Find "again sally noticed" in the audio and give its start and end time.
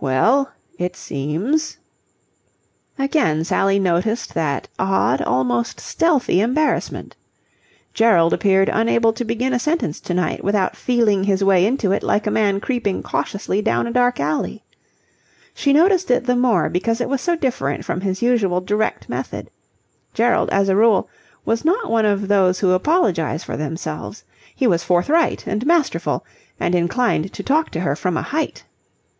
2.98-4.34